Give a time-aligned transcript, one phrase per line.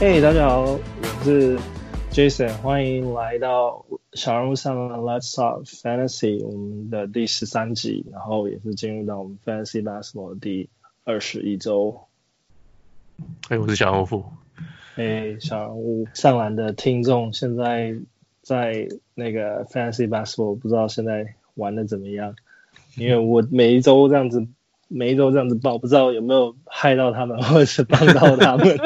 [0.00, 0.80] 嘿，hey, 大家好，我
[1.22, 1.58] 是
[2.10, 3.84] Jason，欢迎来到
[4.14, 10.70] 小人物上的 Let's Talk Fantasy 我们的第十三集，然后也是进入到我们 Fantasy Basketball 的第
[11.04, 12.00] 二十一周。
[13.46, 14.24] 嘿，我是小人物。
[14.94, 17.94] 嘿，小人物上篮的听众，现在
[18.40, 22.34] 在那个 Fantasy Basketball 不知道现在玩的怎么样？
[22.96, 24.46] 因为我每一周这样子，
[24.88, 28.66] 每一周这样子报，不知道有没有害到他们，或者是帮到他们。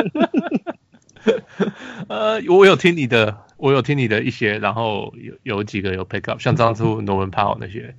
[2.08, 7.94] 呃，我有听你的，我有听你的一些，然后有有几个有 pick up，像当初 Norman Powell 那些，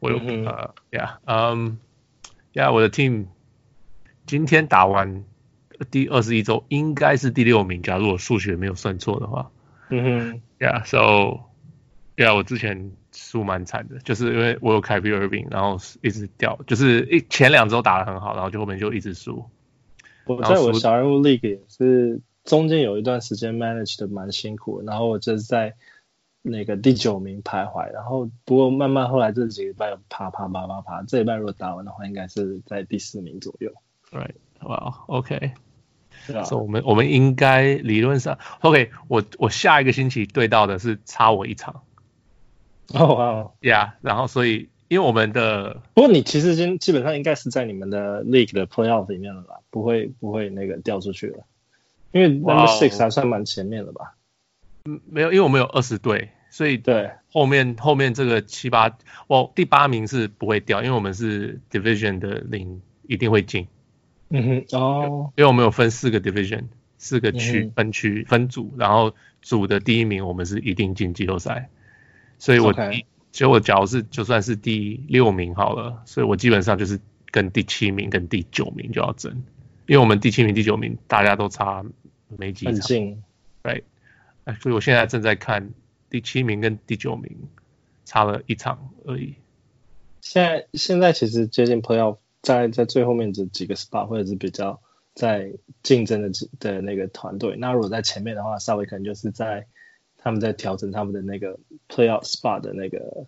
[0.00, 1.78] 我有、嗯、呃，Yeah，嗯
[2.54, 3.26] ，Yeah，我的 team
[4.26, 5.24] 今天打完
[5.90, 9.50] 第二十一周，应该是第六名，假如我数学没有算错的话。
[9.90, 19.44] 嗯哼，Yeah，So，Yeah，我之前输蛮惨的，就是因为我有 Kyrie Irving，然后一直掉，就是一前两周打的很好，然后就后面就一直输。
[20.24, 22.20] 我在我小人物 League 也是。
[22.44, 25.74] 中间有一段时间 manage 的蛮辛苦的，然后我就是在
[26.42, 33.72] 那个第九名徘徊，然后不过慢慢后来这几个礼拜爬爬爬爬爬，这礼拜如果打完的话，应该是在第四名左右。
[34.12, 35.52] Right，哇，OK，
[36.26, 41.82] 所以、我们我们应该理论上 OK，我我下一个星期对到的是差我一场。
[42.92, 49.60] 哦哇，Yeah，然后所以因为我们的，不过你其实今基本上应该是在你们的 League 的 Playoff 里面了吧？
[49.70, 51.46] 不会不会那个掉出去了。
[52.14, 54.14] 因为 number six 还算蛮前面的吧？
[54.84, 63.66] 嗯，没有，因为我们有二十队，所以对后面后面这个七八，我第八名是不会掉，因为我们是 division 的零，一定会进。
[64.28, 66.66] 嗯哼，哦，因为我们有分四个 division，
[66.98, 71.68] 四个区分区分组，然后组的第一名我们是一定进季后赛，
[72.38, 72.72] 所以我
[73.32, 77.00] 所以我假如是就算是第六名好了，所以我基本上就是
[77.32, 79.32] 跟第七名跟第九名就要争，
[79.86, 81.82] 因为我们第七名第九名大家都差。
[82.28, 83.22] 没几场，
[83.62, 83.84] 对，
[84.44, 85.70] 哎，所以我现在正在看
[86.10, 87.30] 第七名跟第九名
[88.04, 89.34] 差了一场而已。
[90.20, 94.80] 现在现在其实接近 playoff，在在最后面这几个 spot 或者是比较
[95.14, 95.52] 在
[95.82, 97.56] 竞争的的那个团队。
[97.56, 99.66] 那如果在前面的话，稍微可能就是在
[100.18, 101.58] 他们在调整他们的那个
[101.88, 103.26] playoff spot 的那个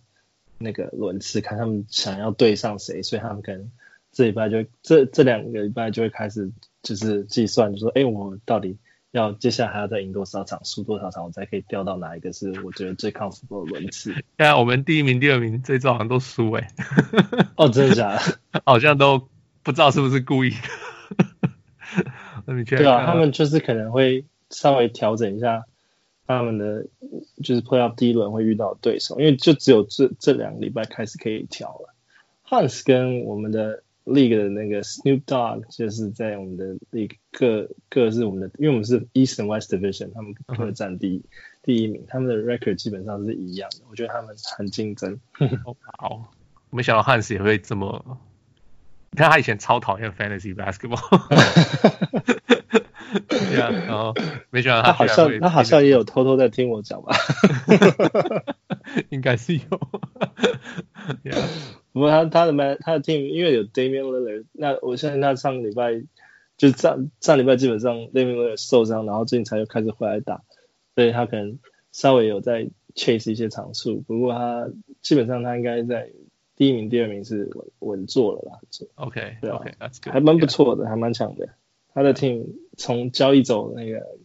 [0.59, 3.71] 那个轮次，看他们想要对上谁，所以他们可能
[4.13, 6.51] 这礼拜就这这两个礼拜就会开始
[6.83, 8.79] 就是计算，就说哎，我到底。
[9.17, 14.15] 要接下来还要再赢多少场，输多少场，我才可以调到哪一个是我觉得最 comfortable 的轮次？
[14.37, 17.47] 对啊，我们第一名、第二名这周好像都输哎、欸。
[17.57, 18.61] 哦，真的假的？
[18.67, 19.29] 好像都
[19.63, 20.53] 不知道是不是故意。
[22.67, 25.65] 对啊，他们就是可能会稍微调整一下
[26.27, 26.87] 他们的，
[27.43, 31.95] 就是 playoff 第一轮会遇到对手，因为就只有这这两个礼拜开始可以调了。
[32.49, 33.83] Hans 跟我们的。
[34.07, 41.23] League 的那个 Snoop Dogg 就是在我们的 League 各各是我们的，因为我们是 East and West Division，他们各占第一、uh.
[41.65, 45.19] 第一名，他们的 record 基本上是一样的，我觉得他们很竞争。
[45.99, 46.21] 好，oh,
[46.71, 48.21] 没想到汉斯也会这么，
[49.11, 51.03] 你看他以前超讨厌 Fantasy Basketball，
[53.27, 54.15] 对啊，然后
[54.51, 57.17] 没想到他，他好像他好像也有偷偷在听我讲吧，
[59.11, 59.61] 应该是有。
[61.25, 61.45] yeah.
[61.97, 66.05] 不过他他的 man 他的 team 因为有 Damian Lillard，那我相信他上个礼拜
[66.59, 70.43] 就上上礼拜基本上 Damian Lillard 受伤，然后最近才又开始回来打，
[70.95, 71.59] 所以他可能
[71.93, 74.03] 稍微有在 chase 一些场数。
[74.03, 74.69] 不过他
[75.01, 76.13] 基本上他应该在
[76.55, 78.61] 第一名、第二名是稳稳坐了啦。
[78.97, 81.49] OK，对啊，OK，that's good，还蛮不错的.还蛮强的。
[81.95, 82.45] 他的 team
[82.77, 84.19] 从交易走那个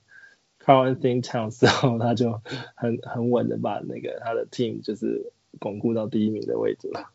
[0.59, 2.41] Carl Anthony Towns 之后，他就
[2.75, 7.09] 很很稳的把那个他的 team 就是巩固到第一名的位置了。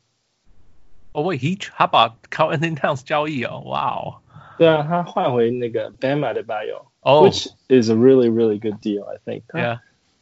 [1.15, 4.21] 哦喂，he 他把 Karl-Anthony Towns 交易哦，哇哦，
[4.57, 9.43] 对啊，他换回那个 Bam Adebayo，which is a really really good deal，I think。
[9.51, 9.81] 对啊，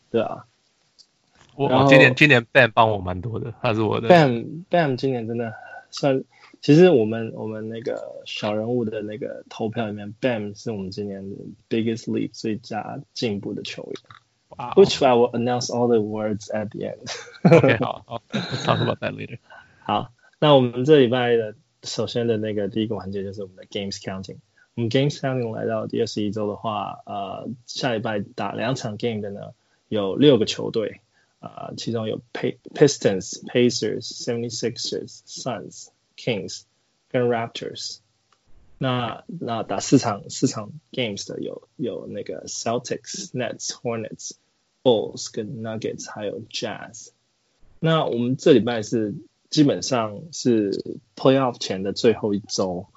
[0.10, 0.46] 对啊，
[1.56, 5.54] 我今年今年 Bam 帮我蛮多的，他是我的 Bam Bam 今年真的
[5.92, 6.24] 算，
[6.62, 11.36] 其实我们我们那个小人物的那个投票里面，Bam 是我们今年的
[11.70, 13.94] biggest leap 最佳进步的球员。
[14.58, 17.14] 哇，which I will announce all the words at the end。
[17.44, 18.22] OK，好， 好，
[18.66, 19.38] talk about that later。
[19.84, 20.10] 好。
[20.45, 21.55] 那我们这礼拜的
[21.85, 24.37] 首先的那个第一个环节就是我们的 Games Counting。
[24.75, 29.55] 我们 Games Counting 来到第二十一周的话，呃，下礼拜打两场 Game 的呢
[29.89, 31.01] 有六个球队，
[31.39, 36.65] 啊、呃，其中有 Pistons、Pacers、Seventy Sixers、Suns、Kings
[37.09, 38.01] 跟 Raptors。
[38.77, 44.33] 那那打四场四场 Games 的有有那个 Celtics、Nets、Hornets、
[44.83, 47.13] Bulls 跟 Nuggets，还有 Jazz。
[47.81, 49.15] 那我们这礼拜是。
[49.55, 52.89] 基本上是 Playoff 前的最后一周，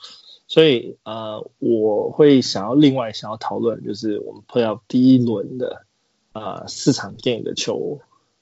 [0.47, 5.85] 所以呃，我会想要另外想要讨论，就是我们 Playoff 第一轮的、
[6.33, 7.99] 呃、四场 game 的球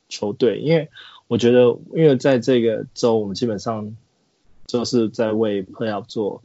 [0.07, 0.88] 球队，因为
[1.27, 3.97] 我觉得，因为在这个周我们基本上
[4.65, 6.41] 就是在为 Playoff 做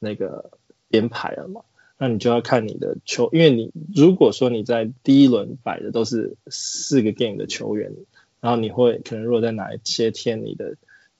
[0.00, 0.50] 那个
[0.88, 1.60] 编排了嘛，
[1.96, 7.92] 那你就要看你的球，因为你如果说你在第一轮摆的都是四个 game 的球员，
[8.40, 10.76] 然后你会可能如果在哪一些天你的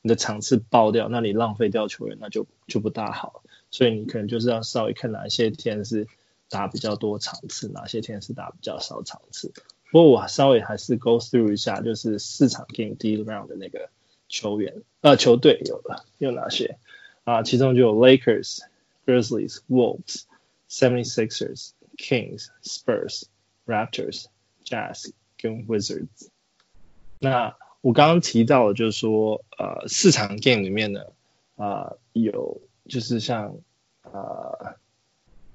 [0.06, 3.43] 你的场次爆掉，那你浪费掉球员，那就就不大好。
[3.71, 6.06] 所以你可能就是要稍微看哪些天是
[6.51, 9.51] 打比较多场次，哪些天是打比较少场次。
[9.91, 13.89] 不过我稍微还是 go through 一下，就是四场 game 第一 round 的那个
[14.29, 16.77] 球员呃球队有了有哪些
[17.25, 17.43] 啊？
[17.43, 18.59] 其中就有 Lakers、
[19.07, 20.25] Grizzlies、Wolves、
[20.69, 23.23] Seventy Sixers、Kings、Spurs、
[23.65, 24.27] Raptors、
[24.67, 26.29] Jazz 跟 Wizards。
[27.21, 31.01] 那我刚刚提到的就是说呃四场 game 里面呢
[31.57, 32.61] 啊、呃、有。
[32.87, 33.57] 就是像
[34.03, 34.77] 呃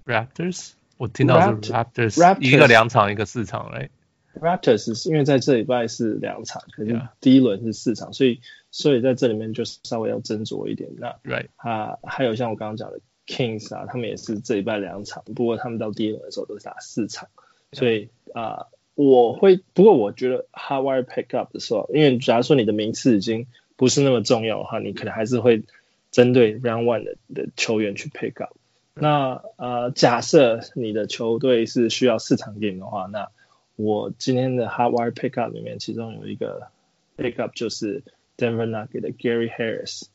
[0.04, 8.42] ，Raptors，我听到是 Raptors，一个两场，一个四场，Right？Raptors 是因为在这礼拜是两场，可是第一轮是四场，所以
[8.72, 10.90] 所以在这里面就稍微要斟酌一点。
[10.98, 17.30] 那 Right 啊，还有像我刚刚讲的 Kings 啊，他们也是这礼拜两场，不过他们到第一轮的时候都是打四场，
[17.74, 18.66] 所以啊，
[19.08, 25.64] 我会不过我觉得 Hardwire Pick Up 的时候，因为假如说你的名次已经不是那么重要的话，你可能还是会。
[26.12, 28.58] 针对 Round One 的的球员去 pick up，
[28.96, 33.30] 那呃，假设你的球队是需要四场 game 的话，那
[33.76, 36.72] 我今天的 Hardwire pick up 里面，其中有一个
[37.16, 38.02] pick up 就是
[38.38, 40.06] Denver Nugget 的 Gary Harris。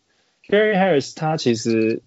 [0.48, 2.02] Gary Harris 他其实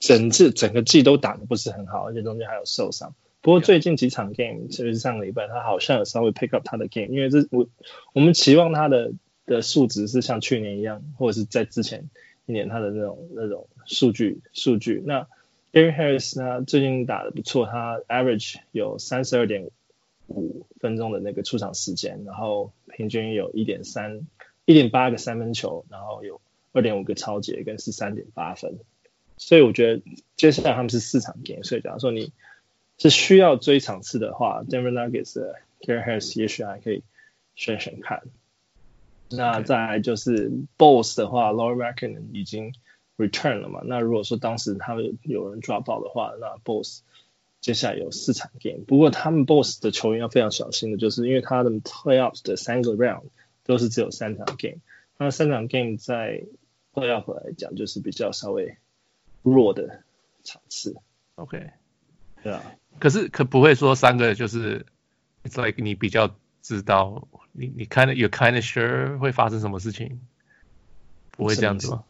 [0.00, 3.14] 整季整个季都打得不是很好，而且中间还有受伤。
[3.42, 7.68] 不过最近几场 game，就是上个礼拜他好像有稍微 pick up 他的 game，因为这我
[8.12, 9.12] 我们期望他的
[9.46, 12.10] 的数值是像去年一样，或者是在之前。
[12.46, 15.28] 一年他的那种那种数据数据，那
[15.72, 19.70] Gary Harris 呢最近打的不错，他 average 有三十二点
[20.26, 24.26] 五分钟的那个出场时间，然后平均有一点三
[24.64, 26.40] 一点八个三分球，然后有
[26.72, 28.80] 二点五个抄截跟十三点八分，
[29.36, 30.02] 所以我觉得
[30.34, 32.32] 接下来他们是四场 game，所以假如说你
[33.00, 37.02] 是需要追场次的话，Denver Nuggets 的 k a r e Harris 也许还可以
[37.54, 38.22] 选选看。
[39.30, 42.74] 那再就是 Boss 的话 l a u r a m a c k i n 已经
[43.16, 43.80] return 了嘛？
[43.86, 47.00] 那如果说当时他们有人抓爆的话，那 Boss
[47.62, 48.84] 接下来有四场 game。
[48.86, 53.22] 不过他们 Boss 的球员要非常小心的，就是因为他的 playoffs 的三个 round
[53.64, 54.80] 都是只有三场 game。
[55.16, 56.44] 那三场 game 在
[56.92, 58.76] playoff 来讲就是比较稍微
[59.42, 60.02] 弱的
[60.44, 60.96] 场次。
[61.36, 61.70] OK，
[62.42, 62.74] 对啊。
[63.00, 64.86] 可是可不会说三个就是
[65.42, 67.26] ，it's like 你比较知道。
[67.52, 70.20] 你你 kind you kind of sure 会发生什么事情？
[71.32, 72.04] 不会这样子吗？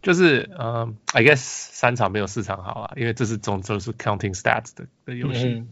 [0.00, 5.68] 就是嗯、um,，I guess 三场没有四场好啊，因为这是总都是 counting stats 的的游戏、嗯。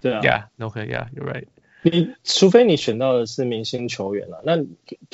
[0.00, 0.20] 对啊。
[0.22, 1.44] Yeah，OK，Yeah，you're、okay, right。
[1.82, 4.56] 你除非你选到的是明星球员了，那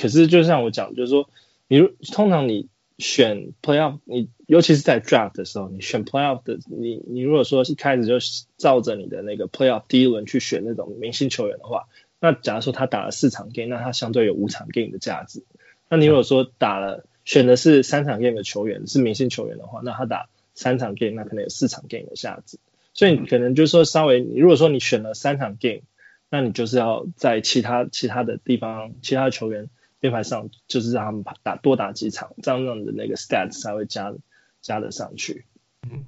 [0.01, 1.29] 可是就像我讲，就是说，
[1.69, 2.69] 你通常你
[3.00, 8.19] 选 playoff，你尤其是在 draft 的时候，你选 playoff 的，你你如果说一开始就
[8.56, 11.88] 照着你的那个 playoff 第一轮去选那种明星球员的话。
[12.20, 15.43] 那假如说他打了四场 game，那他相对有五场 game 的价值。
[15.88, 22.59] 那你如果说打了选的是三场 game 的球员，是明星球员的话，那他打三场 game，那可能有四场 game 的价值。
[22.92, 25.80] 所以你可能就是说稍微，你如果说你选了三场 game，
[26.28, 34.12] 那你就是要在其他其他的地方，其他的球员编排上，就是让他们打多打几场，这样让你的那个 stats 才会加
[34.61, 35.45] 加得上去。
[35.83, 36.04] 嗯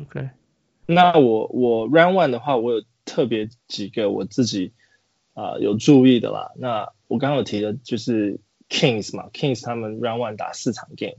[0.00, 0.30] ，OK。
[0.86, 4.72] 那我我 round one 的话，我有特别几个我自己。
[5.32, 6.50] 啊、呃，有注意的啦。
[6.56, 11.18] 那我刚刚有提的就是 Kings 嘛，Kings 他们 Round One 打四场 Game。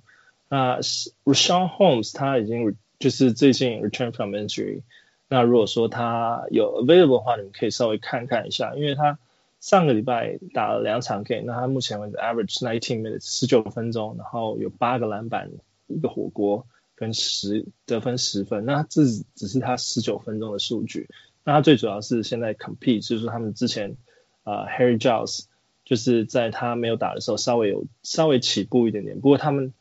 [0.49, 4.83] 那 Rashawn Holmes 他已经就是最近 Return from Injury。
[5.29, 9.17] 那如果说他有 Available 的话，你们可以稍微看看一下，因为他
[9.61, 15.51] 上个礼拜打了两场 Game，那他目前为止 Average nineteen minutes 十九分钟，然后有八个篮板，
[15.87, 18.65] 一个火锅跟十得分十分。
[18.65, 19.03] 那这
[19.35, 21.07] 只是他十九分钟的数据。
[21.43, 23.95] 那他最主要是现在 compete，就是说他们之前
[24.43, 25.45] 啊、Harry Giles
[25.85, 29.73] 就是在他没有打的时候稍微有稍微起步一点点，不过他们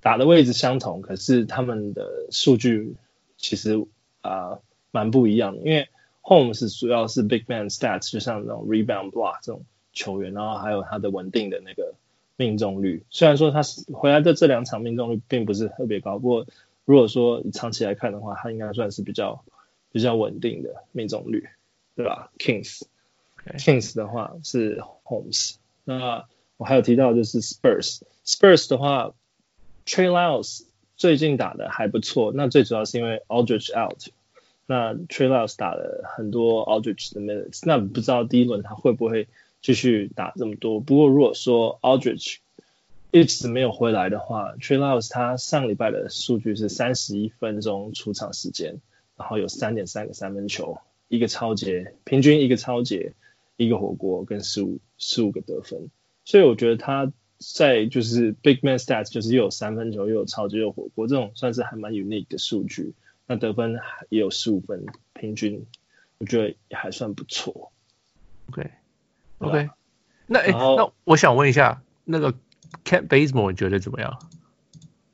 [0.00, 2.96] 打的位置相同，可是他们的数据
[3.36, 3.86] 其实
[4.22, 5.88] 啊蛮、不一样的，因为
[6.26, 11.94] Holmes 主要是 big man stats，就像那种 rebound block 这种球员，然后还有他的稳定的那个
[12.36, 16.46] 命中率，虽然说他回来的这两场命中率并不是特别高，不过
[16.84, 19.44] 如果说你长期来看的话，他应该算是比较。
[19.92, 21.48] 比较稳定的命中率，
[21.94, 25.54] 对吧？Kings，Kings、的话是 Holmes。
[25.84, 26.26] 那
[26.58, 29.14] 我还有提到就是 Spurs，Spurs 的话
[29.86, 30.66] Lyles
[30.98, 34.02] 最近打的还不错，那最主要是因为 Aldridge out，
[34.66, 39.28] 那 Trey Lyles 打了很多 Aldridge 的 minutes，那不知道第一轮他会不会
[39.62, 40.80] 继续打这么多？
[40.80, 42.36] 不过如果说 Aldridge
[43.10, 48.80] 一直没有回来的话，Trey Lyles 他上礼拜的数据是三十一分钟出场时间，
[49.16, 53.12] 然后有三点三个三分球，一个超节，平均一个超节，
[53.56, 55.88] 一个火锅跟十五十五个得分，
[56.24, 57.12] 所以我觉得他。
[57.38, 62.94] 在就是 big man stats，就是又有三分球，又有超级，又有火锅，这种算是还蛮 unique 的数据。
[63.26, 63.78] 那得分
[64.08, 65.66] 也有十五分，平均
[66.18, 67.72] 我觉得也还算不错。
[68.50, 69.70] OK，OK，
[70.26, 72.32] 那哎，那我想问一下，那个
[72.84, 74.18] Kent Bazemore 你觉得怎么样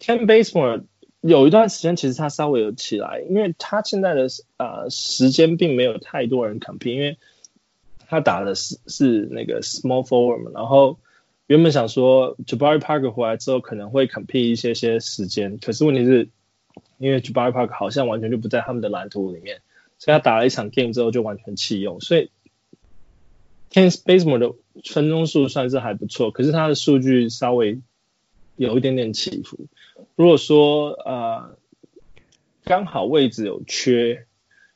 [0.00, 0.84] ？Kent Bazemore
[1.20, 7.18] 有一段时间其实他稍微有起来，因为他现在的呃时间并没有太多人 compete，因为
[8.08, 10.98] 他打的是是那个 small forward 嘛，然后。
[11.48, 16.30] 原本想说，Jabari Parker 回来之后可能会 compete 一些些时间，可是问题是，
[17.02, 19.60] 因为 Jabari Parker 好像完全就不在他们的蓝图里面，
[19.98, 22.30] 所以他打了一场 game 之后就完全弃用，所以
[23.70, 27.80] Kings b a s e m o r e 的分钟数算是还不错，可是他的数据稍微
[28.56, 29.66] 有一点点起伏。
[30.16, 31.56] 如果说呃
[32.64, 34.26] 刚好位置有缺，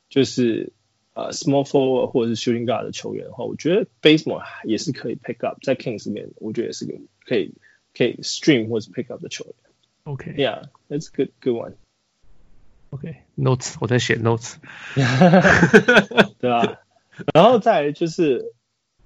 [0.09, 0.73] 就是。
[1.17, 6.93] 呃、uh,，small forward 或者是 shooting guard 的球员的话，我觉得 Basemore 也是可以 pick up 在 Kings 里面，我觉得也是个
[7.25, 7.55] 可以
[7.97, 9.53] 可以 stream 或者 pick up 的球员。
[10.03, 11.15] OK，Yeah，that's、okay.
[11.15, 11.73] good good one。
[12.97, 14.55] OK，notes，、我在写 notes。
[16.39, 16.79] 对啊，
[17.33, 18.53] 然后再就是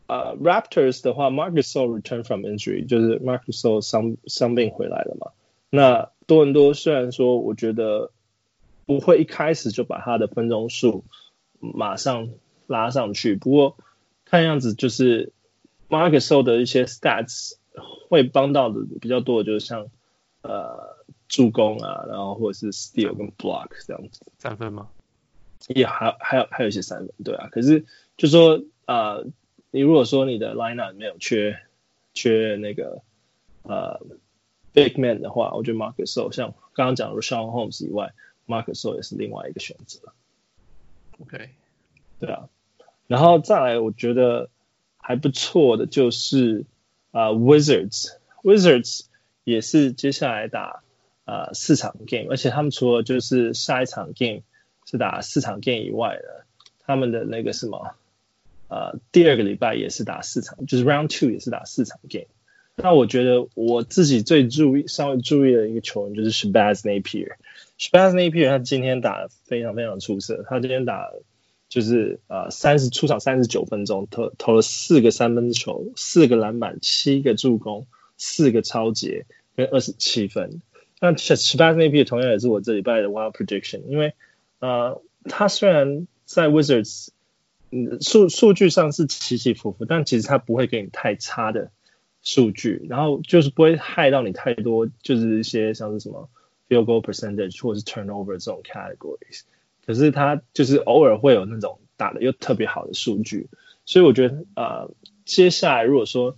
[0.07, 5.31] 呃、Raptors 的话，Marc Gasol return from injury，就是 Marcus 就伤伤病回来了嘛。
[5.69, 8.11] 那多伦多虽然说我觉得
[8.85, 11.03] 不会一开始就把他的分钟数。
[11.63, 12.29] 马上
[12.65, 13.77] 拉上去，不过
[14.25, 15.31] 看样子就是
[15.89, 17.51] Marcus O 的一些 stats
[18.09, 19.85] 会帮到的比较多，就是像
[20.41, 20.97] 呃
[21.31, 24.21] 助攻啊，然后或者是 steal 跟 block 这样子。
[24.37, 24.89] 三分吗？
[25.69, 27.47] 也、还还有还有一些三分，对啊。
[27.51, 27.85] 可是
[28.17, 29.25] 就说呃，
[29.71, 31.57] 你如果说你的 lineup 没有缺
[32.13, 33.01] 缺那个
[33.63, 34.01] 呃
[34.73, 38.13] big man 的话，我觉得 Marc Gasol 像刚刚讲的 Richaun Holmes 以外
[38.45, 39.99] ，Marc Gasol 也是另外一个选择。
[41.21, 41.49] OK，
[42.19, 42.49] 对啊，
[43.07, 44.49] 然后再来，我觉得
[44.97, 46.65] 还不错的就是
[47.11, 49.05] 啊、呃、，Wizards，Wizards
[49.43, 50.83] 也是接下来打啊、
[51.31, 54.41] 呃、四场 game，而且他们除了就是下一场 game
[54.85, 56.45] 是打四场 game 以外的，
[56.85, 57.95] 他们的那个什么、
[58.67, 62.27] 呃，第二个礼拜也是打四场，就是 Round Two 也是打四场 game。
[62.75, 67.35] 那我觉得我自己最注意、稍微注意的一个球员就是 Shabazz Napier。
[67.79, 71.11] Shabazz Napier 他今天打得非常非常出色，他今天打
[71.69, 80.61] 就是呃三十出场三十九分钟，投投了四个三分球，四个篮板，七个助攻，四个超截跟二十七分。
[81.01, 84.13] 那 Shabazz Napier 同样也是我这礼拜的 Wild Prediction，因为
[84.59, 87.09] 呃他虽然在 Wizards
[87.99, 91.71] 数数据上是起起伏伏，但其实他不会给你太差的。
[92.23, 96.29] 数据，然后就是不会害到你太多，就是一些像是什么
[96.69, 99.41] field goal percentage 或是 turnover 这种 categories。
[99.87, 103.47] 可是他就是偶尔会有那种打的又特别好的数据，
[103.85, 104.91] 所以我觉得、呃，
[105.25, 106.37] 接下来如果说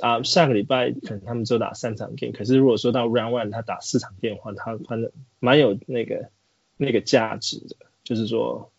[0.00, 6.30] 啊、呃、下个礼拜可能他们只有打三场 game，可是如果说到 round one 他打四场 game 的话，他反正蛮有那个
[6.76, 8.70] 那个价值的，就是说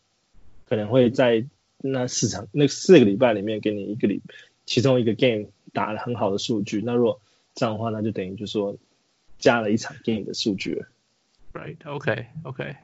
[0.67, 1.45] 可能会在
[1.77, 4.21] 那四场那四个礼拜里面给你一个礼
[4.65, 5.47] 其中一个 game。
[5.73, 7.21] 打了很好的数据，那如果
[7.55, 8.75] 这样的话，那就等于就是说
[9.39, 10.85] 加了一场 game 的数据了。
[11.53, 12.75] Right，OK，OK，、okay, okay.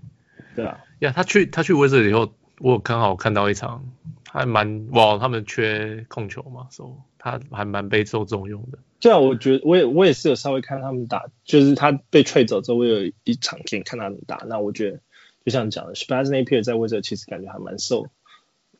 [0.55, 3.85] 对啊，呀，yeah, 他去他去 Wizards 以后，我刚好看到一场，
[4.29, 8.79] 还蛮哇，他们缺控球嘛，所、so, 以他还蛮被受重用的。
[8.99, 14.99] 对啊，我觉得我也我也是有稍微看他们打，就是他被 trade 走之后，我有一场 game 看他们打，那我觉得
[15.45, 18.07] 就像讲的，Shabazz Napier 在 Wizards 其实感觉还蛮受，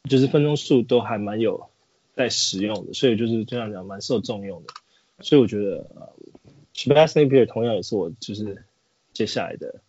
[0.03, 1.69] 就是分钟数都还蛮有。
[2.17, 4.73] 在使用的，所以就是这样讲，蛮受重用的。
[5.19, 6.09] 所以我觉得，呃
[6.73, 8.63] ，Shabazz Napier 同样也是我就是
[9.13, 9.81] 接下来的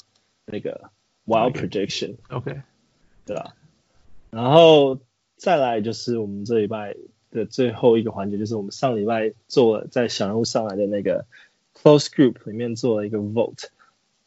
[0.45, 0.91] 那个
[1.27, 2.17] Wild Prediction。
[2.29, 2.61] OK，
[3.25, 3.55] 对吧？
[4.31, 4.99] 然后
[5.37, 6.97] 再来就是我们这礼拜
[7.31, 11.27] 的最后一个环节，就是我们上礼拜做在小人物上来的那个
[11.75, 13.67] Close Group 里面做了一个 Vote，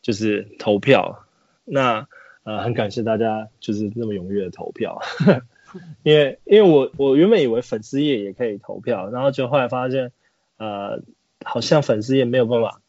[0.01, 1.25] 就是投票。
[1.65, 2.07] 那
[2.43, 5.01] 呃，很感谢大家就是那么踊跃的投票。
[6.03, 10.11] 因为因为我我原本以为粉丝页也可以投票，然后就后来发现，
[10.57, 11.01] 呃，
[11.45, 12.81] 好像粉丝页没有办法，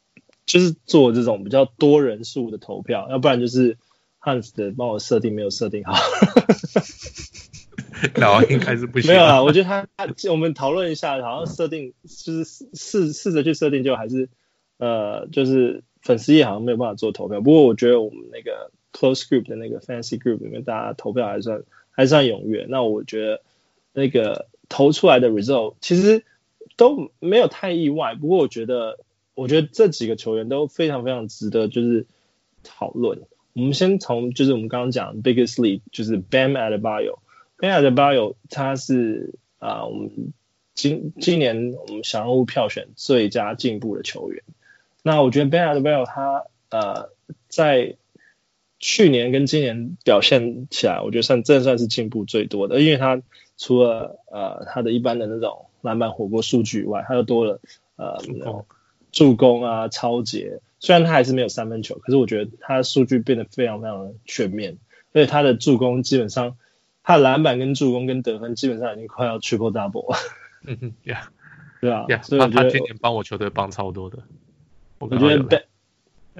[0.47, 3.77] 就是做这种比较多人数的投票，要不然就是
[4.23, 5.95] Hans 的帮我设定没有设定好。
[8.17, 9.11] 那我应该是不行。
[9.11, 14.29] 没有啊，我觉得他他我们讨论一下，好像设定就是试试着去设定，就还是
[14.79, 22.67] 呃就是粉丝也好像没有办法做投票，不过我觉得我们那个 close group 的那个 fancy group 里面，大家投票还算还算踊跃。
[22.69, 23.41] 那我觉得
[23.93, 26.25] 那个投出来的 result 其实
[26.77, 28.99] 都没有太意外，不过我觉得
[29.35, 32.07] 我觉得这几个球员都非常非常值得就是
[32.65, 33.23] 讨论。
[33.55, 40.33] 我们先从就是我们刚刚讲 biggest leap 就是 Bam Adebayo，Bam Adebayo 他是啊、呃、我们。
[40.75, 44.43] 今今年我们小人物票选最佳进步的球员，
[45.03, 47.11] 那我觉得 Bam Adebayo 他呃
[47.47, 47.97] 在
[48.81, 53.21] 去年跟今年表现起来，我觉得算真的算是进步最多的，因为他
[53.59, 57.61] 除了呃他的一般的那种篮板火锅数据以外，他又多了
[57.97, 58.65] 呃
[59.13, 59.63] 助攻。
[59.63, 64.79] 啊抄截，虽然他还是没有三分球，可是我觉得他的数据变得非常非常的全面，
[65.13, 66.57] 而且他的助攻基本上
[67.05, 70.19] 他的篮板跟助攻跟得分基本上已经快要 triple double 了。
[70.65, 71.23] 嗯 哼，Yeah，
[71.81, 74.25] 对啊，Yeah，所以我觉得他今年帮我球队帮超多的。
[74.99, 75.63] 我，我觉得 Ben，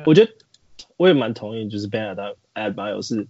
[0.05, 0.33] 我觉得
[0.97, 3.29] 我也蛮同意，就是 Bam Adebayo 是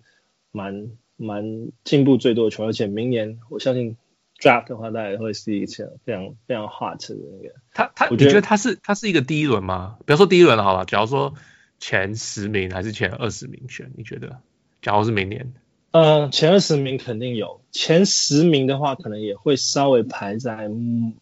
[0.51, 3.99] 蛮蛮进步最多的球员，而且明年我相信
[4.43, 7.55] Draft 的话，大概会是一个非常非常 hot 的那个。
[7.73, 9.99] 他他，你觉得他是他是一个第一轮吗？
[10.05, 11.35] 不要说第一轮了，好了，假如说
[11.79, 14.41] 前十名还是前二十名选，你觉得？
[14.83, 15.53] 假如是明年？
[15.93, 20.69] 呃，前二十名肯定有，前十名的话，可能也会稍微排在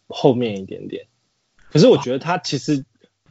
[0.07, 1.05] 后面一点点。
[1.71, 2.85] 可是我觉得他其实，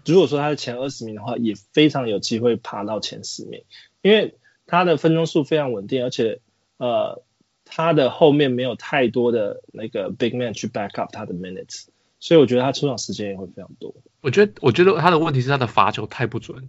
[0.06, 3.64] 如果说他是前二十名的话，也非常有机会爬到前十名，
[4.02, 6.40] 因为他的分钟数非常稳定，而且
[6.76, 7.23] 呃，
[7.70, 11.86] 他的后面没有太多的那个 big man 去 back up 他的 minutes，
[12.18, 13.94] 所以我觉得他出场时间也会非常多。
[14.20, 16.68] 我觉得，我觉得他的问题是他的罚球太不准。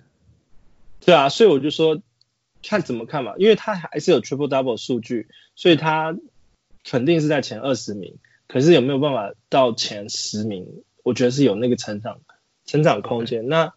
[1.03, 2.01] 对啊，所以我就说。
[2.63, 6.15] 看怎么看嘛，因为他还是有 triple double 数据，所以他
[6.83, 8.19] 肯定是在前二十名。
[8.45, 10.67] 可是有没有办法到前十名？
[11.01, 12.19] 我觉得是有那个成长
[12.67, 13.47] 成长空间。
[13.47, 13.73] 那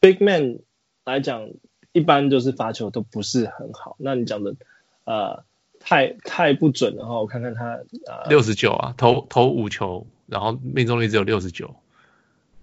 [0.00, 0.58] big man
[1.04, 1.48] 来讲，
[1.92, 3.94] 一般就是罚球都不是很好。
[4.00, 4.56] 那你讲的
[5.04, 5.44] 呃
[5.84, 11.76] 太太不准的话，我看看他呃六十九啊，投投五球，然后命中率只有六十九，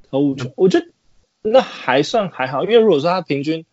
[0.10, 0.88] 投五球，我觉得
[1.42, 2.64] 那还算还好。
[2.64, 3.66] 因为如果说他平均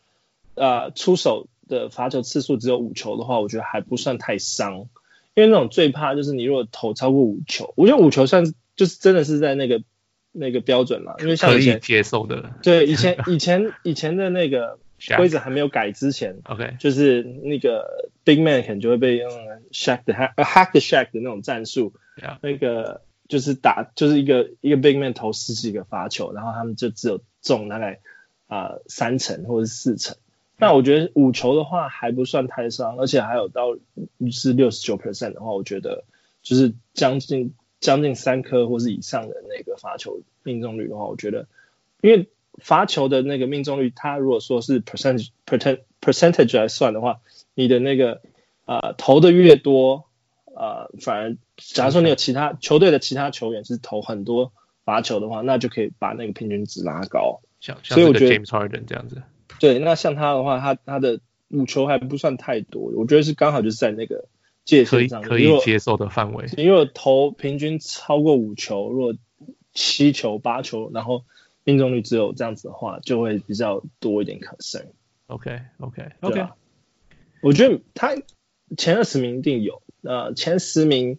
[0.54, 1.48] 呃出手。
[1.68, 4.88] 的罚球次数只有五球的话，我觉得还不算太伤，
[5.34, 9.82] 因为那种最怕就是你如果投超过五球，我觉得五球算就是真的是在那个
[10.32, 14.78] 那个标准了，因为像以前可以接受的，对，以前以前以前的那个
[15.16, 19.30] 规则还没有改之前，OK，就是那个 big man 可能就会被用
[19.72, 21.92] Shaq 的 hack hack the Shaq 的那种战术.
[22.42, 28.00] 那个就是打就是一个一个 big man 投十几个罚球，然后他们就只有中大概
[28.48, 30.16] 啊、呃、三成或者是四成。
[30.56, 33.76] 那我觉得五球的话还不算太伤，而且还有到
[34.32, 36.04] 是六十九 percent 的话，我觉得
[36.42, 41.46] 就是将近将近三颗或是以上的那个罚球命中率的话，我觉得，
[42.00, 42.28] 因为
[42.60, 47.20] 罚球的那个命中率，它如果说是 percentage percent percentage 来算的话，
[47.54, 48.20] 你的那个
[48.64, 50.04] 呃投的越多，
[50.44, 54.52] 呃反而假如说你有其他球队的其他球员是投很多
[54.84, 57.40] 罚球的话，那就可以把那个平均值拉高。
[57.60, 59.22] 像像这个 James Harden 这样子。
[59.58, 64.26] 对，那像他的话，他他的五球还不算太多，我觉得是刚好就是在那个
[64.64, 66.46] 界限上可以可以接受的范围。
[66.56, 69.14] 你如果投平均超过五球，如果
[69.74, 71.24] 七球八球，然后
[71.72, 74.86] 命中率只有这样子的话，就会比较多一点 concern。
[75.26, 76.46] OK OK OK，
[77.42, 78.16] 我觉得他
[78.76, 81.18] 前二十名一定有，呃，前十名，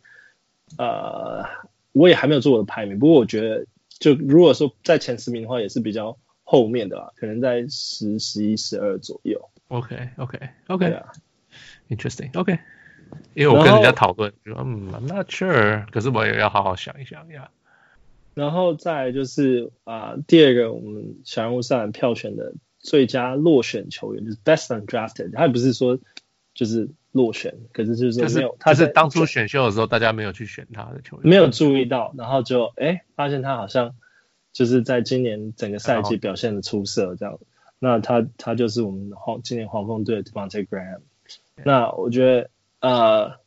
[0.78, 1.46] 呃，
[1.92, 3.66] 我也还没有做我的排名，不过我觉得
[4.00, 6.18] 就如果说在前十名的话，也是比较。
[6.52, 9.52] 后面的吧，可能在十、十一、十二左右。
[9.68, 12.58] OK，OK，OK，Interesting，OK。
[13.36, 17.52] 因为我跟人家讨论，说嗯，I'm not sure，可是我也要好好想一想呀。
[18.40, 26.00] 然后再就是啊、呃，第二个我们小人物赛篮票选的最佳落选球员就是 Best Undrafted，他也不是说
[26.54, 33.96] 就是落选，可是就是说没有，他是当初选秀的时候大家没有去选他的球员，没有注意到，然后就哎发现他好像。
[34.52, 37.40] 就是在今年整个赛季表现的出色，这样，
[37.78, 41.02] 那他他就是我们黄今年黄蜂队的 Devonte Graham。
[41.64, 42.50] 那我觉得
[42.82, 43.40] 呃，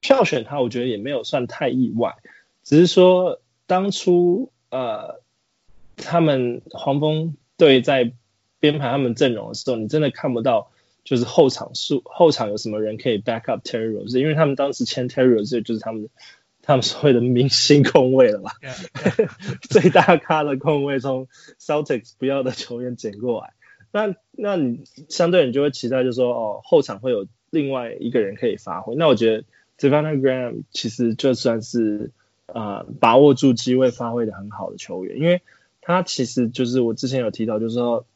[0.00, 2.16] 票选他，我觉得也没有算太意外，
[2.64, 5.20] 只是说当初呃，
[5.96, 8.12] 他们黄蜂队在
[8.58, 10.72] 编排他们阵容的时候，你真的看不到
[11.04, 16.08] 就是后场数后场有什么人可以 back up Terry Rozier，因为他们当时签 Terry Rozier 就是他们。
[16.66, 19.58] 他们所谓的明星控卫了吧？Yeah, yeah.
[19.68, 21.28] 最大咖的控卫从
[21.60, 23.52] Celtics 不要的球员捡过来，
[23.92, 28.94] 那那你相对你就会期待，就是说哦，后场会有另外一个人可以发挥。
[28.94, 29.44] 那我觉得
[29.78, 32.23] Devonte Graham 其实就算是啊、
[32.54, 35.42] 呃、把握住机会发挥的很好的球员，因为
[35.80, 38.06] 他其实就是我之前有提到，就是说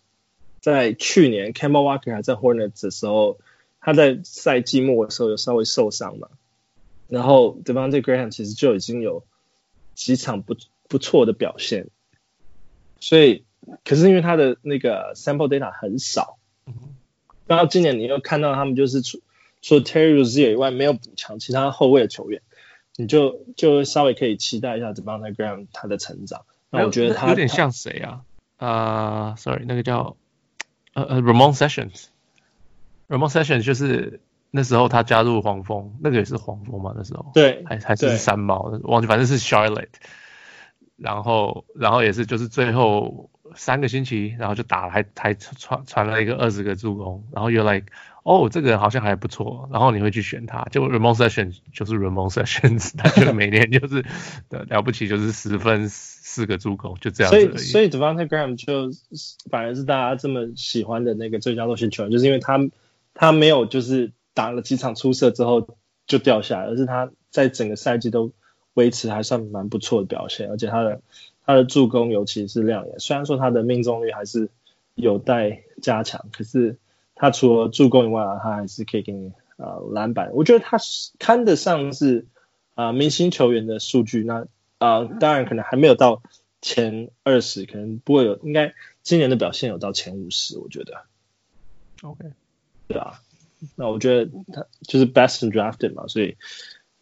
[0.61, 3.41] 在去年 c a m e l Walker 还在 Hornets 的时候，
[3.81, 6.29] 他在赛季末的时候有稍微受伤嘛，
[7.09, 9.25] 然后 Devante Graham 其实就已经有
[9.97, 10.57] 几场不
[10.89, 11.89] 不错的表现，
[13.01, 13.43] 所以
[13.85, 16.39] 可是因为他的那个 sample data 很少，
[17.49, 19.21] 然后今年你又看到他们就是除
[19.61, 22.41] 除了 Terry Rozier 以外没有补强其他后卫的球员，
[22.99, 26.45] 你就就稍微可以期待一下 Devonte Graham 他的成长。
[26.69, 28.23] 那我觉得他有点像谁啊？
[28.57, 30.17] 啊、uh,，sorry，那个叫
[30.95, 39.87] 呃呃、uh, uh,，Ramon Sessions，Ramon Sessions 就是那时候他加入黄蜂，那个也是黄蜂嘛，那时候对，还还是三毛，忘记反正是 Charlotte，
[40.97, 47.87] 然后然后也是就是最后三个星期，然后就打了还还传传了一个二十个助攻，然后又 like
[48.25, 54.05] 哦，这个人好像还不错，然后你会去选他，结果 Ramon Sessions 就是 Ramon Sessions， 他就每年就是
[54.51, 55.91] 了不起就是十分。
[56.29, 58.91] 四个助攻就这样子，所以所以 Devonte Graham 就
[59.51, 62.69] 反而是大家这么喜欢的那个最佳落选球员，就是因为他
[63.15, 68.31] 他没有就是打了几场出色之后就掉下来，而是他在整个赛季都
[68.75, 71.01] 维持还算蛮不错的表现，而且他的
[71.47, 73.01] 他的助攻尤其是亮眼。
[73.01, 74.51] 虽然说他的命中率还是
[74.95, 76.77] 有待加强，可是
[77.19, 80.31] 他除了助攻以外，他还是可以给你呃篮板。
[80.33, 80.79] 我觉得他
[81.19, 82.27] 看得上是
[82.75, 84.23] 啊、呃、明星球员的数据。
[84.23, 84.47] 那
[84.79, 86.23] 啊、呃，当然可能还没有到
[86.63, 91.03] 前二十，可能不会有，应该今年的表现有到前五十，我觉得。
[92.03, 92.31] OK，
[92.87, 93.21] 对啊，
[93.75, 96.37] 那我觉得他就是 best drafted 嘛，所以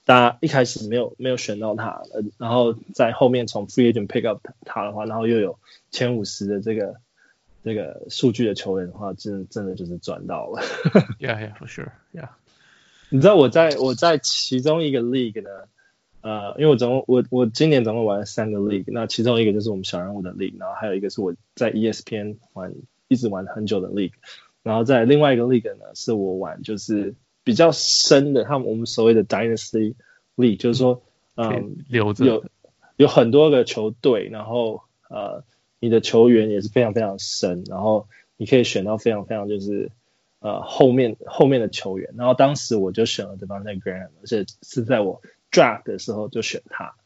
[0.06, 5.58] 大家一开始没有没有选到他，呃，然后在后面从 free agent pick up 他的话，然后又有
[5.90, 6.96] 前五十的这个
[7.66, 10.62] 这个数据的球员的话，真真的就是赚到了。
[11.18, 11.90] Yeah, yeah, for sure.
[12.14, 12.28] Yeah，
[13.08, 15.50] 你知道我在我在其中一个 league 呢。
[16.20, 22.74] 呃，因为我总共我我今年总共玩了三个 league，那其中一个就是我们小人物的 league，然后还有一个是我在 ESPN 玩
[23.06, 24.10] 一直玩很久的 league，
[24.64, 29.94] 然后在另外一个 league 呢是我玩就是比较深的，他们我们所谓的 dynasty
[30.36, 31.02] league，就是说，
[31.36, 32.44] 嗯，有有
[32.96, 35.44] 有很多个球队，然后呃，
[35.86, 39.90] 你的球员也是非常非常深，然后你可以选到非常非常就是
[40.40, 45.22] 呃后面后面的球员，然后当时我就选了 Devonte Graham，而且是在我。
[45.52, 46.96] draft 的时候就选他，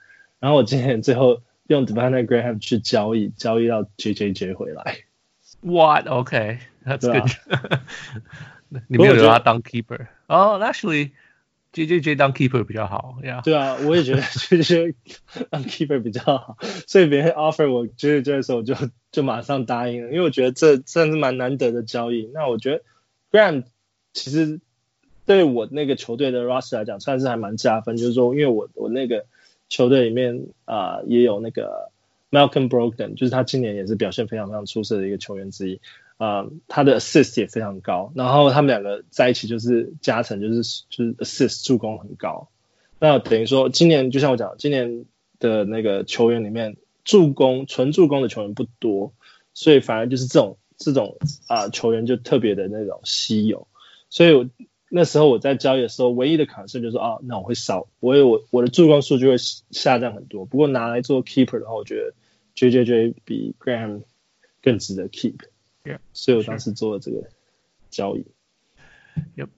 [0.40, 5.04] 然后我今天最后用 Devonte Graham 去交易，交易到 JJJ 回来。
[5.60, 6.08] What?
[6.08, 7.30] Okay, that's good.
[8.88, 10.08] 你没有留他当 keeper？
[11.72, 13.40] JJJ 当 keeper 比较好呀。
[13.44, 14.94] 对啊，我也觉得 JJJ
[15.50, 16.56] 当 keeper 比较好，
[16.86, 18.74] 所以别人 offer 我 JJJ 的时候，我就
[19.12, 22.30] 就马上答应了，因为我觉得这真是蛮难得的交易。
[22.34, 22.82] 那我觉得
[23.30, 23.64] Graham
[24.12, 24.60] 其实。
[25.26, 27.96] 对我那个球队的 roster 来讲，算是还蛮加分。
[27.96, 29.26] 就是说，因为我我那个
[29.68, 31.92] 球队里面啊、也有那个
[32.32, 35.80] Malcolm Brogdon，就是他今年也是表现非常非常出色的一个球员之一。
[36.20, 42.50] 啊、他的 assist 也非常高，然后他们两个在一起就是加成，就是就是 assist 助攻很高。
[42.98, 45.06] 那等于说，今年就像我讲，今年
[45.38, 49.14] 的那个球员里面，助攻纯助攻的球员不多，
[49.54, 51.16] 所以反而就是这种这种
[51.48, 53.66] 啊、球员就特别的那种稀有，
[54.10, 54.46] 所以我。
[54.92, 60.44] 那时候我在交易的时候，唯一的 concern 就是说啊，那我会少，我有我我的助攻数据会下降很多。
[60.46, 62.12] 不过拿来做 keeper 的话，我觉得
[62.56, 64.02] JJJ 比 Graham
[64.60, 65.36] 更值得 keep
[65.84, 65.98] keep，Yeah.
[66.12, 67.28] 所以我当时做了这个
[67.90, 68.26] 交易。
[69.36, 69.48] Yep.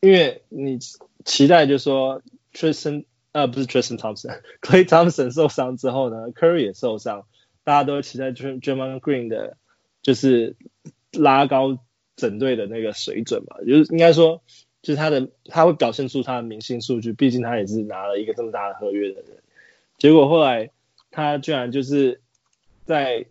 [0.00, 0.78] 因为你
[1.24, 7.26] 期待就是说 Tristan 啊，不是 Tristan Thompson，Klay Thompson 受伤之后呢，Curry 也受伤，
[7.64, 9.56] 大家都期待 j e r m a n Green 的，
[10.02, 10.56] 就是
[11.12, 11.78] 拉高。
[12.18, 14.40] 整队的那个水准嘛，就是应该说，
[14.80, 19.42] 就是他的他会表现出他的明星数据，毕竟他也是拿了一个这么大的合约的人。
[19.98, 20.70] 结果后来
[21.10, 22.22] 他居然就是
[22.86, 23.26] 在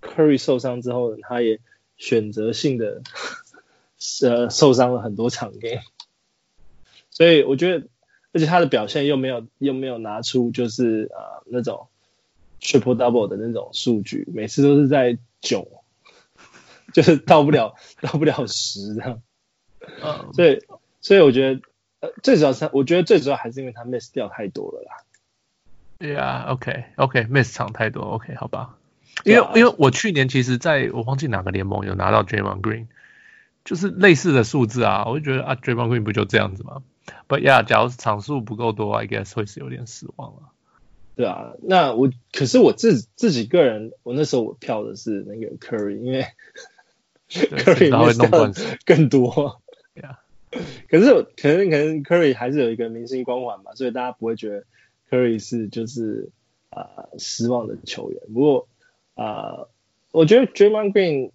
[0.00, 1.60] Curry 受伤之后，他也
[1.96, 3.02] 选择性的
[4.22, 5.82] 呃受伤了很多场 game。
[7.10, 7.86] 所以我觉得，
[8.32, 11.88] 而且他的表现又没有又没有拿出就是啊、呃、那种
[12.60, 15.68] triple double 的那种数据，每次都是在九。
[16.92, 19.22] 就是到不了，到不了十这样，
[20.02, 20.60] 嗯，所以，
[21.00, 21.60] 所以我觉得，
[22.00, 25.04] 呃，最主要是，我觉得最主要还是因为他 miss 掉太多了啦。
[25.98, 28.76] 对啊，OK，OK，miss 场太多，OK，好吧。
[29.24, 32.86] 因为，因为我去年其实在我忘记哪个联盟有拿到 Draymond Green，
[33.64, 36.82] 就是类似的数字啊，我就觉得啊，Draymond Green 不就这样子吗
[37.28, 40.52] ？But yeah，假如场数不够多，I guess 会是有点失望了。
[41.16, 46.24] 对啊，那我可是我自自己个人，我那时候我票的是那个 Curry，因为
[47.28, 48.52] Curry 会弄断
[48.86, 49.60] 更多。
[50.88, 54.64] 可是可能可能 Curry 还是有一个明星光环嘛，所以大家不会觉得
[55.08, 56.30] Curry 是就是
[56.70, 58.20] 啊、呃、失望的球员。
[58.32, 58.68] 不过
[59.20, 59.68] 啊、呃，
[60.12, 61.30] 我觉得 Draymond Green。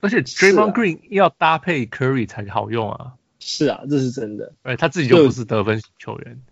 [0.00, 3.14] 而且 Draymond Green 要搭配 Curry 才好用啊！
[3.40, 4.52] 是啊，这是真的。
[4.62, 6.42] 哎，他自己就不是得分球员。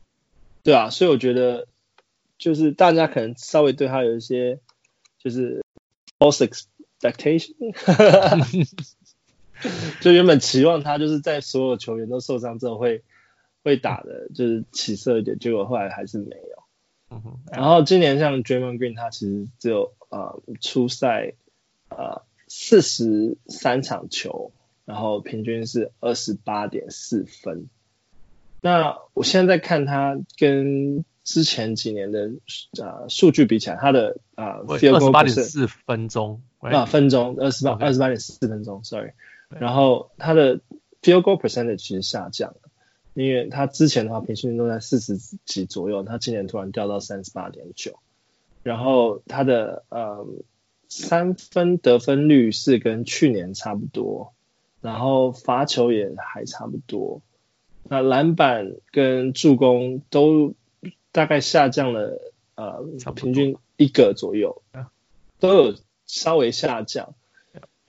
[0.63, 1.69] 对啊，所以我觉得
[2.39, 4.59] 就是大家可能稍微对他有一些
[5.19, 5.63] 就是
[6.19, 6.49] false
[6.99, 7.55] expectation，
[10.01, 13.05] 就原本期望他就是在所有球员都受伤之后会
[13.63, 16.66] 会打的，就是起色一点，结果后来还是没有。
[17.53, 21.35] 然后今年像 Draymond Green，他其实只有呃初赛
[21.89, 22.23] 呃。
[22.49, 24.53] 四十三场球，
[24.85, 27.69] 然后平均是二十八点四分。
[28.61, 32.31] 那我现在在看他跟之前几年的
[32.81, 39.11] 啊数据比起来，他的啊二十八点四分钟啊分钟二十八二十八点四分钟，sorry。
[39.49, 40.61] 然后他的
[41.03, 42.61] field goal percentage 其实下降了，
[43.17, 47.99] 因为他之前的话平均都在四十几左右，他今年突然掉到三十八点九。
[48.63, 50.25] 然后他的呃。
[50.89, 54.35] 三分得分率是跟去年差不多，
[54.81, 57.23] 然后罚球也还差不多，
[57.83, 60.55] 那篮板跟助攻都
[61.11, 62.21] 大概下降了，
[62.55, 62.85] 呃，
[63.17, 64.63] 平均一个左右，
[65.41, 65.75] 都有
[66.07, 67.17] 稍微下降，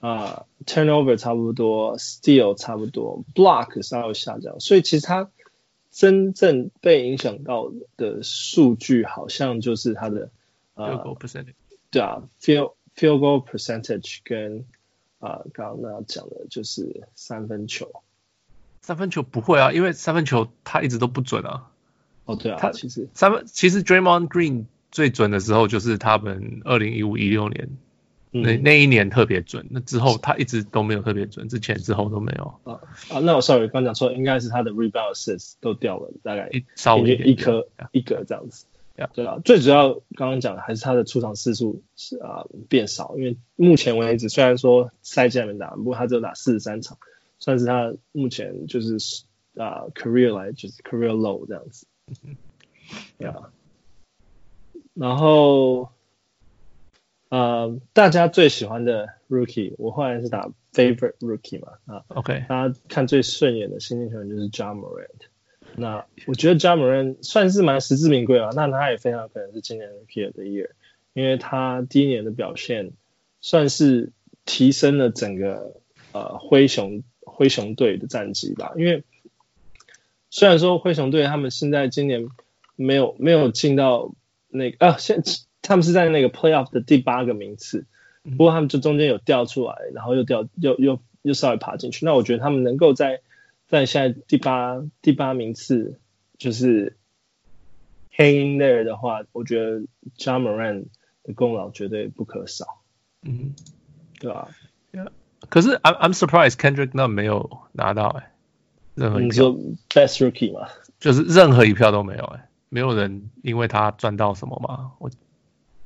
[0.00, 5.30] 啊、呃、turnover 差不多，steal 差不多，block 稍微下降，所以其实他
[5.90, 10.30] 真正被影响到的数据好像就是他的
[10.74, 11.02] 呃，
[11.90, 12.74] 对啊，feel。
[12.98, 14.64] Field goal percentage 跟
[15.20, 18.02] 啊，刚刚那讲的就是三分球。
[18.82, 21.70] 三分球不会啊，因为三分球他一直都不准啊。
[22.24, 27.78] 哦，对啊，他其实三分其实 Draymond Green 最准的时候就是他们二零一五一六年、嗯、
[28.30, 32.60] 那那一年特别准，那之后他一直都没有特别准，之前之后都没有。
[32.64, 38.66] 啊啊，那我 sorry 刚讲错，应该是他的 rebound assist 都掉了，大概稍微一颗一个这样子。
[39.14, 46.98] 对啊，最主要刚刚讲的还是他的出场次数是啊变少，因为目前为止虽然说赛季还没打，不过他只有打四十三场，
[47.38, 48.96] 算是他目前就是
[49.56, 51.86] 啊 career 来就是 career low 这样子。
[53.18, 53.52] 对啊，
[54.94, 55.90] 然后
[57.28, 65.28] 呃大家最喜欢的 rookie，我后来是打 favorite rookie 嘛啊，OK，大家看最顺眼的新进球员就是 Ja Morant。
[65.76, 70.70] 那我觉得 Ja Morant 算是蛮实至名归啊，那他也非常可能是今年 Rookie of the Year，
[71.12, 72.92] 因为他第一年的表现
[73.40, 74.12] 算是
[74.44, 75.80] 提升了整个
[76.12, 78.72] 呃灰熊灰熊队的战绩吧。
[78.76, 79.04] 因为
[80.30, 82.28] 虽然说灰熊队他们现在今年
[82.74, 84.14] 没有没有进到
[84.48, 85.22] 那个啊，现
[85.62, 87.86] 他们是在那个 Playoff 的第八个名次，
[88.22, 92.06] 不过他们就中间有掉出来，然后又掉又又又稍微爬进去。
[92.06, 93.20] 那我觉得他们能够在
[93.66, 96.00] 在现在第八第八名次，
[96.38, 96.96] 就是
[98.14, 99.80] hanging there 的话，我觉得
[100.16, 100.86] Ja Morant
[101.22, 102.82] 的功劳绝对不可少。
[103.22, 103.54] 嗯，
[104.20, 104.48] 对吧
[104.92, 105.10] ？Yeah.
[105.48, 108.30] 可是 I'm I'm surprised Kendrick Nunn 没有拿到哎、欸，
[108.94, 109.28] 任何一票。
[109.28, 109.54] 你说
[109.90, 110.68] Best Rookie 吗？
[110.98, 114.92] 就是任何一票都没有哎、欸，没有人因为他赚到什么吗？
[114.98, 115.10] 我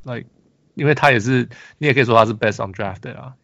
[0.05, 0.27] ，like，
[0.75, 3.37] 因为他也是，你也可以说他是 Best on drafted 啊。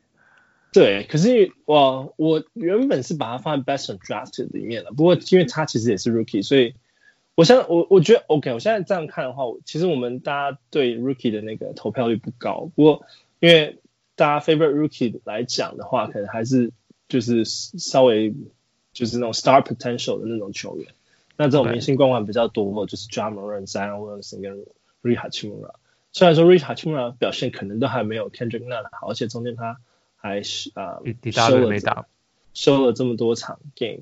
[0.70, 6.74] 对，可是我我原本是把它放在 Best on drafted 里面了，不过因为他其实也是 Rookie，所以
[7.34, 13.06] 我现在我我觉得 OK，我现在这样看的话，其实我们大家对 Rookie 的那个投票率不高，不过
[13.40, 13.78] 因为
[14.14, 16.72] 大家 Favorite Rookie 来讲的话，可能还是
[17.08, 18.34] 就是稍微
[18.92, 20.88] 就是那种 Star Potential 的那种球员，
[21.36, 24.64] 那这种明星光环比较多，就是 Ja Morant、Zion Williamson 跟
[25.02, 25.74] Rui Hachimura。
[26.18, 29.78] 虽然说 Rui Hachimura 表现可能都还没有 Kendrick Nunn 好，而且中间他。
[30.20, 30.98] 还是啊，
[31.30, 32.04] 收了没打，
[32.52, 34.00] 收了这么多场 game，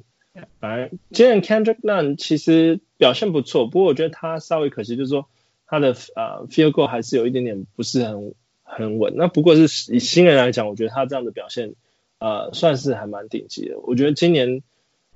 [0.60, 5.28] 反正今年 Kendrick Nunn 其实表现不错，不过我觉得他稍微可惜，就是说
[5.66, 9.12] 他的呃 field goal 还是有一点点不是很很稳。
[9.14, 11.74] 那不过是以新人来讲，我觉得他这样的表现
[12.18, 13.78] 呃算是还蛮顶级的。
[13.80, 14.62] 我觉得今年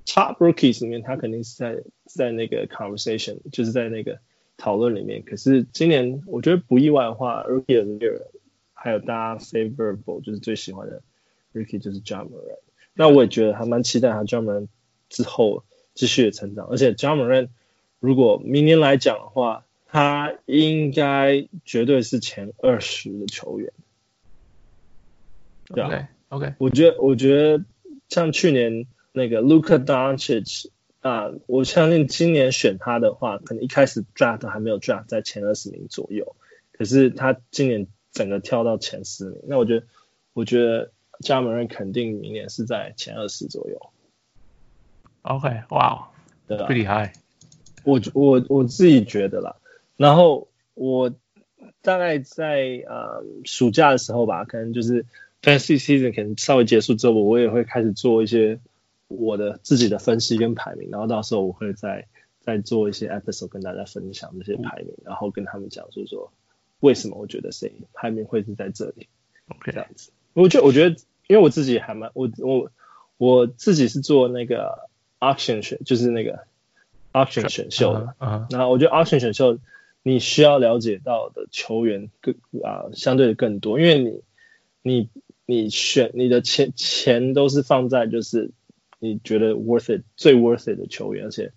[0.05, 4.19] top rookies 里面，他肯定是在在那个 conversation，就是在那个
[4.61, 5.23] 讨论里面。
[5.23, 8.21] 可是今年我觉得不意外的话，rookie of the year。
[8.73, 11.03] 还有大家 favorable 就是最喜欢的
[11.53, 12.57] Rookie 就是 Ja Morant，
[12.95, 14.69] 那我也觉得还蛮期待他 Ja Morant
[15.07, 17.49] 之后继续的成长，而且 Ja Morant
[17.99, 23.71] 如果明年来讲的话，他应该绝对是前二十的球员，
[25.67, 26.55] 对啊，OK，okay.
[26.57, 27.63] 我觉得我觉得
[28.09, 30.69] 像去年那个 Luka Doncic
[31.01, 36.35] 啊，我相信今年选他的话，可能一开始 draft 还没有 draft 在前二十名左右，
[36.71, 39.85] 可是他今年整个跳到前十名，那我觉得，
[40.33, 43.91] 我觉得 Ja Morant 肯定明年是在前二十左右。
[45.23, 45.99] OK，哇、wow，
[46.47, 47.13] 对吧？Pretty high。
[47.83, 49.55] 我我我自己觉得啦，
[49.97, 51.11] 然后我
[51.81, 55.05] 大概在呃暑假的时候吧，可能就是
[55.41, 58.59] Fantasy Season 可能稍微结束之后，我也会开始做一些
[59.17, 62.07] 我的自己的分析跟排名，然后到时候我会再
[62.39, 66.31] 再做一些 episode 跟大家分享这些排名，然后跟他们讲就是说
[66.79, 69.07] 为什么我觉得谁排名会是在这里
[69.49, 70.11] ，OK 这样子。
[70.33, 70.95] 我觉得我觉得
[71.27, 72.71] 因为我自己还蛮我我
[73.17, 76.45] 我自己是做那个 auction 选，就是那个。
[77.13, 79.59] Auction 选秀的，嗯，然后我觉得 Auction 选秀
[80.01, 84.21] 你需要了解到的球员更啊相对的更多，因为你
[84.81, 85.09] 你
[85.45, 88.51] 你选你的钱钱都是放在就是
[89.01, 91.51] 你觉得 worth it 最 worth it 的球员，而且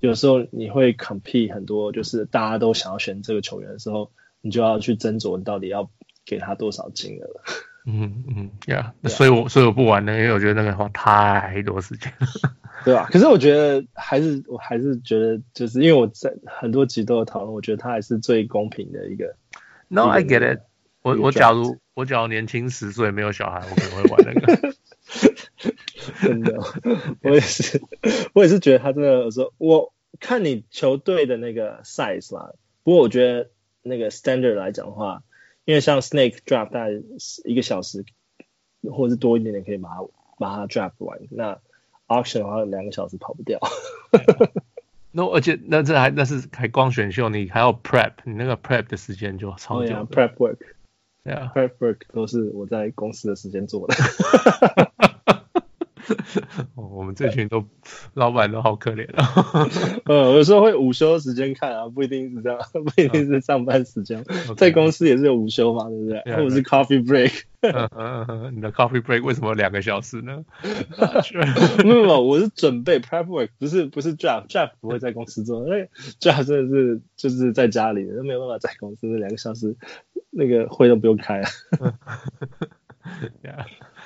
[0.00, 5.88] 有时候你会 compete 很多，就是大家都想要选这个球员的时候，你就要去斟酌你到底要
[6.26, 7.40] 给他多少金额。
[7.86, 12.12] 嗯嗯呀，那所以我所以我不玩了，因为我觉得那个花太多时间。
[12.84, 13.08] 对吧？
[13.10, 19.36] 可是我觉得还是，我还是觉得，就是因为我在很多集都有讨论，我觉得他还是最公平的一个。
[19.88, 20.60] No, I get it
[21.02, 21.12] 我。
[21.12, 24.74] 我我假如我假如年轻十岁没有小孩，我可能会玩那个。
[26.22, 26.58] 真的，
[27.22, 27.80] 我也是，
[28.34, 32.52] 我也是觉得他真的有时候，我看你球队的那个 size 啦。
[32.82, 33.50] 不过我觉得
[33.82, 35.22] 那个 standard 来讲的话，
[35.64, 37.02] 因为像 Snake Draft 大概
[37.44, 38.04] 一个小时，
[38.82, 40.06] 或者是多一点点，可以把它
[40.38, 41.18] 把它 draft 完。
[41.30, 41.58] 那
[42.06, 43.60] auction 的话，两个小时跑不掉。
[45.10, 49.94] 那、no, 而且那这还那是还光选秀，你还要 prep，你那个 prep 的时间就超久。
[49.96, 50.58] Oh、yeah, prep work，
[51.24, 53.94] 对啊，prep work 都是我在公司的时间做的。
[56.74, 57.64] 我们这群都
[58.14, 59.68] 老板都好可怜啊。
[60.06, 64.24] 嗯，有时候会午休时间看啊，不一定是这样，不一定是上班时间，
[64.56, 66.20] 在公司也是有午休嘛，对不对？
[66.36, 67.42] 或者是 coffee break。
[67.60, 70.44] 嗯嗯嗯，你的 coffee break 为什么两个小时呢？
[71.84, 79.74] 没有没有，我是准备 prep work，不是不是 draft，draft 不会在公司做，因为 draft 真的是就是在家里，都没有办法在公司两个小时，
[80.30, 81.50] 那个会都不用开啊。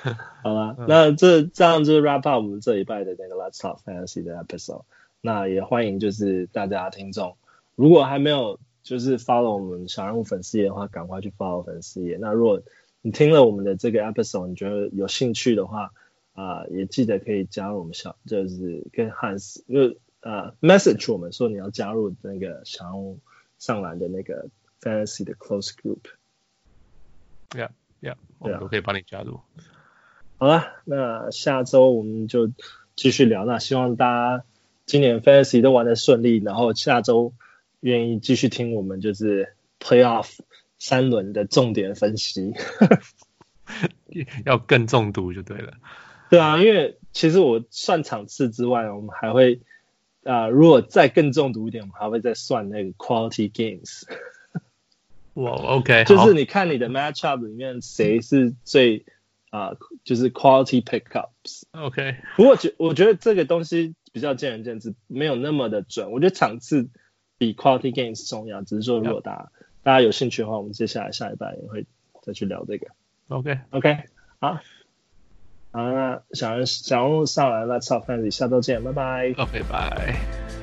[0.43, 4.83] 好了，那这这样就是 wrap up 我们这一拜的那个 Let's Talk Fantasy 的 episode。
[5.21, 7.37] 那也欢迎就是大家听众，
[7.75, 12.17] 如果还没有就是 follow 我们小人物粉丝页的话，赶快去 follow 粉丝页。
[12.19, 12.61] 那如果
[13.01, 15.93] 你听了我们的这个 episode，你觉得有兴趣的话，
[16.33, 23.19] 啊、呃，也记得可以加入我们小，就是跟 Hans 就呃 message 我们说你要加入那个小人物
[23.59, 24.49] 上篮的那个
[24.81, 25.99] Fantasy 的 close group。
[27.51, 27.69] Yeah,
[28.01, 29.39] yeah，我们都可以帮你加入。
[30.43, 32.51] 好了，那下周我们就
[32.97, 33.45] 继续聊。
[33.45, 34.43] 那希望大家
[34.85, 37.33] 今年 Fantasy 都玩的顺利，然后下周
[37.79, 40.39] 愿意继续听我们就是 Playoff
[40.77, 42.51] 三轮的重点分析，
[44.45, 45.75] 要更中毒就对了。
[46.29, 49.61] 对啊，因为其实我算场次之外，我们还会
[50.25, 54.03] 啊、呃，如果再更中毒一点，我们还会再算那个 Quality Games。
[55.35, 59.05] 哇，OK，就是你看你的 Matchup 里面谁是最。
[59.53, 61.63] 啊、uh，就是 quality pickups。
[61.73, 66.11] OK，不过觉我觉得这个东西比较见仁见智，没有那么的准。
[66.11, 66.89] 我觉得场次
[67.37, 69.49] 比 quality games 重要，只是说如果大家.
[69.83, 71.85] 大家有兴趣的话，我们接下来下一拜也会
[72.21, 72.87] 再去聊这个。
[73.27, 74.05] OK OK，
[74.39, 74.53] 好，
[75.71, 79.33] 好，那小人小人物上来了，Let's Talk Fantasy，下周见，拜拜。
[79.37, 80.62] OK，拜。